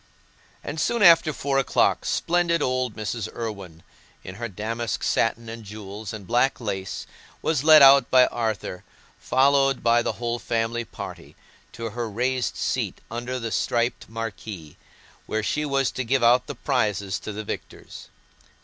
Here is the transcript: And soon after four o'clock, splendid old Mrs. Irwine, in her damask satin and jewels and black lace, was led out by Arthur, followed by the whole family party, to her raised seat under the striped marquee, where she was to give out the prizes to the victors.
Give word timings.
And 0.63 0.79
soon 0.81 1.03
after 1.03 1.31
four 1.31 1.59
o'clock, 1.59 2.05
splendid 2.05 2.63
old 2.63 2.95
Mrs. 2.95 3.31
Irwine, 3.35 3.83
in 4.23 4.33
her 4.41 4.47
damask 4.47 5.03
satin 5.03 5.47
and 5.47 5.63
jewels 5.63 6.11
and 6.11 6.25
black 6.25 6.59
lace, 6.59 7.05
was 7.43 7.63
led 7.63 7.83
out 7.83 8.09
by 8.09 8.25
Arthur, 8.25 8.83
followed 9.19 9.83
by 9.83 10.01
the 10.01 10.13
whole 10.13 10.39
family 10.39 10.85
party, 10.85 11.35
to 11.73 11.91
her 11.91 12.09
raised 12.09 12.55
seat 12.55 12.99
under 13.11 13.39
the 13.39 13.51
striped 13.51 14.09
marquee, 14.09 14.75
where 15.27 15.43
she 15.43 15.65
was 15.65 15.91
to 15.91 16.03
give 16.03 16.23
out 16.23 16.47
the 16.47 16.55
prizes 16.55 17.19
to 17.19 17.31
the 17.31 17.43
victors. 17.43 18.07